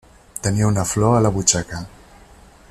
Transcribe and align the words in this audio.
Tenia 0.47 0.69
una 0.71 0.85
flor 0.93 1.13
a 1.19 1.21
la 1.27 1.33
butxaca. 1.37 1.85